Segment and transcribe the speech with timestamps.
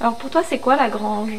[0.00, 1.38] Alors pour toi, c'est quoi la grange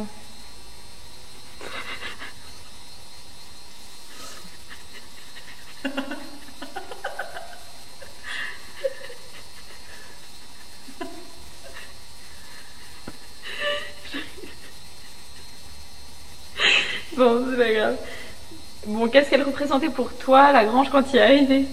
[17.17, 17.97] Bon, c'est pas grave.
[18.87, 21.65] Bon, qu'est-ce qu'elle représentait pour toi, la grange, quand tu y es arrivé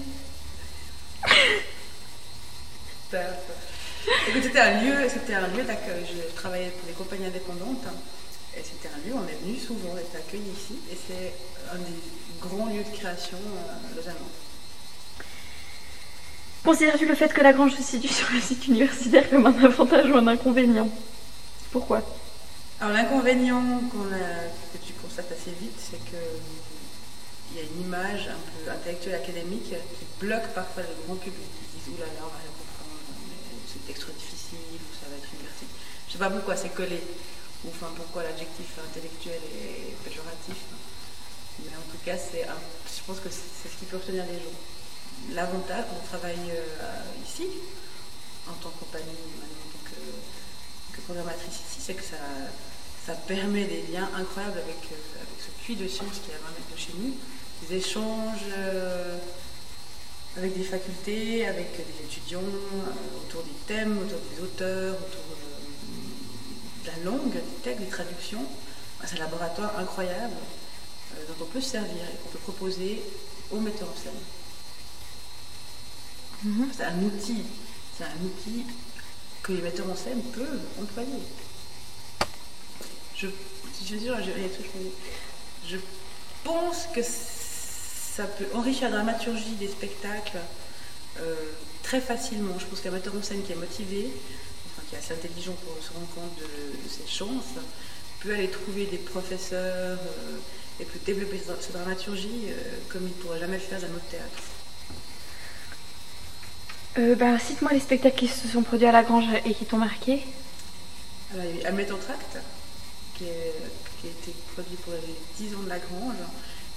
[4.41, 6.05] c'était un lieu, c'était un lieu d'accueil.
[6.05, 7.85] Je travaillais pour des compagnies indépendantes
[8.57, 11.33] et c'était un lieu, on est venu souvent être accueilli ici et c'est
[11.73, 11.99] un des
[12.39, 14.29] grands lieux de création euh, lausannois.
[16.63, 20.09] Considères-tu le fait que la grange se situe sur le site universitaire comme un avantage
[20.09, 20.89] ou un inconvénient?
[21.71, 22.01] Pourquoi?
[22.79, 26.21] Alors l'inconvénient que tu constates assez vite, c'est que
[27.51, 31.49] il y a une image un peu intellectuelle académique qui bloque parfois le grand public.
[31.61, 32.41] Ils disent oulala, on va
[33.73, 35.65] c'est extra difficile, ou ça va être université.
[36.07, 37.01] Je sais pas pourquoi c'est collé,
[37.65, 40.57] ou enfin pourquoi l'adjectif intellectuel est péjoratif.
[41.59, 44.57] Mais en tout cas, c'est je pense que c'est ce qui peut obtenir les gens.
[45.33, 47.47] L'avantage quand on travaille euh, ici,
[48.47, 49.05] en tant que compagnie,
[49.41, 52.17] en tant que, programmatrice ici, c'est que ça,
[53.05, 56.37] ça permet des liens incroyables avec, euh, avec ce puits de science qui est à
[56.37, 57.13] 20 mètres de chez nous,
[57.67, 59.17] des échanges euh,
[60.37, 65.21] avec des facultés, avec des étudiants, euh, autour des thèmes, autour des auteurs, autour
[66.83, 68.45] de la langue, des textes, des traductions.
[69.05, 70.33] C'est un laboratoire incroyable
[71.27, 73.01] dont on peut se servir et qu'on peut proposer
[73.51, 74.13] aux metteurs en scène.
[76.43, 76.69] Mhm.
[76.75, 77.43] C'est un outil,
[77.97, 78.65] c'est un outil
[79.41, 81.23] que les metteurs en scène peuvent employer.
[83.15, 83.27] Je,
[83.85, 83.95] je,
[85.67, 85.77] je
[86.43, 87.01] pense que
[88.15, 90.37] ça peut enrichir la dramaturgie des spectacles
[91.19, 91.35] euh,
[91.81, 92.57] très facilement.
[92.59, 94.11] Je pense qu'un metteur en scène qui est motivé,
[94.67, 97.55] enfin, qui est assez intelligent pour se rendre compte de, ses chances,
[98.19, 100.37] peut aller trouver des professeurs euh,
[100.79, 104.05] et peut développer sa dramaturgie euh, comme il ne pourrait jamais le faire dans notre
[104.05, 104.43] théâtre.
[107.17, 110.21] Bah, cite-moi les spectacles qui se sont produits à la Grange et qui t'ont marqué.
[111.33, 112.37] Alors, il y a en Tract,
[113.15, 116.17] qui, qui, a été produit pour les 10 ans de la Grange.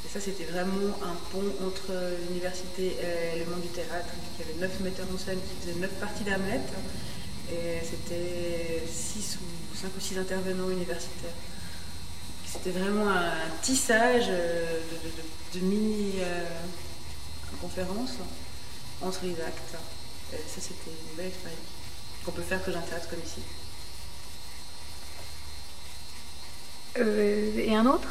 [0.06, 1.92] Et ça, c'était vraiment un pont entre
[2.28, 2.96] l'université
[3.34, 4.14] et le monde du théâtre.
[4.38, 6.60] Il y avait neuf metteurs en scène qui faisaient neuf parties d'Hamlet.
[7.50, 11.34] Et c'était six ou cinq ou six intervenants universitaires.
[12.46, 19.74] C'était vraiment un tissage de, mini-conférences euh, entre les actes.
[20.32, 21.58] Et ça, c'était une belle expérience
[22.24, 23.40] qu'on peut faire que dans un théâtre comme ici.
[26.98, 28.08] Euh, et un autre?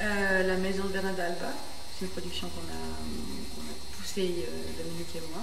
[0.00, 1.52] Euh, la maison de Bernard d'Alba,
[1.98, 5.42] c'est une production qu'on a, poussée euh, Dominique et moi.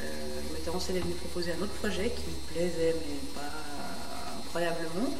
[0.00, 3.16] Euh, le metteur en scène est venu proposer un autre projet qui nous plaisait, mais
[3.34, 5.14] pas incroyablement.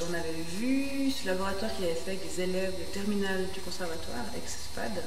[0.00, 4.24] On avait vu ce laboratoire qu'il avait fait avec des élèves de terminale du conservatoire,
[4.36, 5.02] ex-SPAD,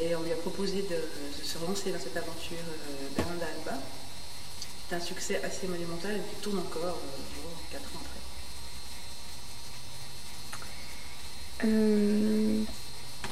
[0.00, 3.78] et on lui a proposé de, se lancer dans cette aventure euh, Bernard d'Alba.
[4.88, 6.98] C'est un succès assez monumental qui tourne encore,
[7.70, 8.20] 4 ans après.
[11.64, 12.64] Euh,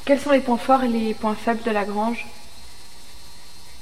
[0.05, 2.27] quels sont les points forts et les points faibles de la grange?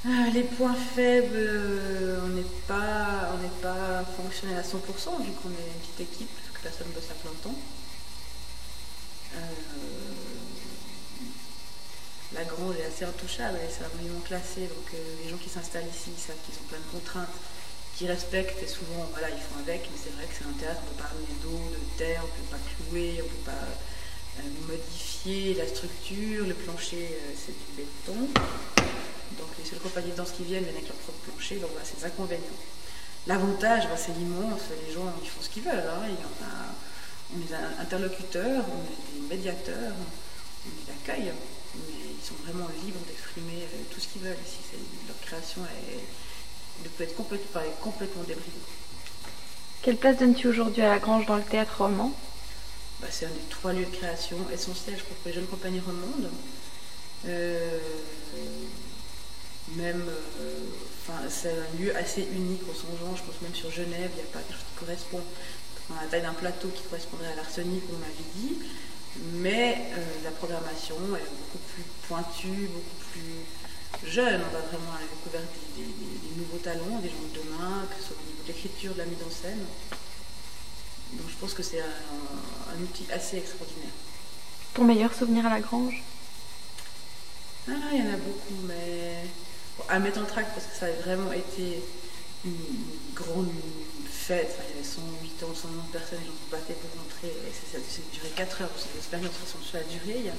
[0.05, 5.71] Ah, Les points faibles, euh, on n'est pas, pas fonctionnel à 100% vu qu'on est
[5.73, 7.61] une petite équipe, que personne ne bosse à plein temps.
[9.33, 10.47] Euh,
[12.31, 14.91] la grange est assez intouchable, c'est un monument classé, donc
[15.23, 17.39] les gens qui s'installent ici savent qu'ils ont plein de contraintes
[17.95, 20.81] qui respectent et souvent voilà, ils font avec, mais c'est vrai que c'est un théâtre,
[20.83, 21.11] on ne peut pas
[21.43, 23.67] d'eau, de terre, on ne peut pas clouer, on ne peut pas
[24.67, 28.19] modifier la structure, le plancher euh, c'est du béton.
[29.37, 31.85] Donc les seules compagnies de danse qui viennent viennent avec leur propre plancher, donc voilà,
[31.85, 32.59] c'est des inconvénients.
[33.27, 35.73] L'avantage, bah, c'est l'immense, les gens ils font ce qu'ils veulent.
[35.73, 36.07] Hein.
[36.07, 36.73] Il y en a,
[37.35, 39.93] on est interlocuteurs, on est des médiateurs,
[40.65, 41.31] on est d'accueil,
[41.75, 44.79] mais ils sont vraiment libres d'exprimer euh, tout ce qu'ils veulent ici.
[45.07, 48.65] Leur création est, peut être complètement, complètement débridée.
[49.81, 52.11] Quelle place donnes-tu aujourd'hui à la Grange dans le théâtre roman?
[53.01, 56.29] Bah, c'est un des trois lieux de création essentiels, pour les jeunes compagnies remontent.
[57.27, 57.79] Euh,
[59.75, 60.03] même,
[60.39, 64.23] euh, c'est un lieu assez unique au son genre, je pense même sur Genève, il
[64.23, 65.21] n'y a pas quelque chose qui correspond
[65.97, 68.59] à la taille d'un plateau qui correspondrait à l'arsenic, on m'avait dit,
[69.33, 75.01] mais euh, la programmation est beaucoup plus pointue, beaucoup plus jeune, on va vraiment à
[75.01, 78.47] la découverte des, nouveaux talents, des gens de demain, que ce soit au niveau de
[78.47, 79.65] l'écriture, de la mise en scène.
[81.13, 83.91] Donc je pense que c'est un, outil assez extraordinaire.
[84.73, 86.03] Ton meilleur souvenir à la grange?
[87.69, 89.23] Ah, Il y en a beaucoup, mais
[89.89, 91.81] à mettre en trac parce que ça a vraiment été
[92.45, 92.55] une
[93.15, 93.49] grande
[94.09, 94.49] fête.
[94.53, 97.27] Enfin, il y avait 108 ans, 100 de personnes, les gens se battaient pour rentrer.
[97.27, 98.71] Et ça, ça, ça a duré 4 heures.
[98.77, 100.31] Cette expérience ressemble sur la durée.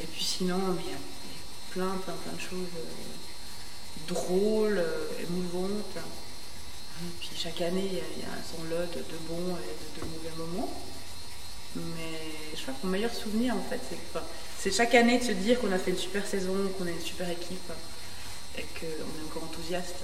[0.00, 0.98] Et puis sinon, il y a
[1.70, 5.98] plein, plein, plein de choses euh, drôles, euh, émouvantes.
[7.20, 10.72] Puis chaque année, il y a, son lot de, bons et de, mauvais moments.
[11.74, 12.18] Mais
[12.54, 14.20] je crois que mon meilleur souvenir, en fait, c'est
[14.58, 17.00] c'est chaque année de se dire qu'on a fait une super saison, qu'on a une
[17.00, 17.72] super équipe
[18.56, 19.96] et qu'on est encore enthousiaste.